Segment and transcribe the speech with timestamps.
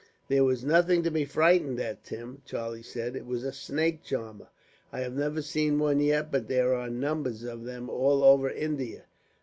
[0.29, 3.15] "There was nothing to be frightened at, Tim," Charlie said.
[3.15, 4.47] "It was a snake charmer.
[4.91, 9.05] I have never seen one yet, but there are numbers of them all over India.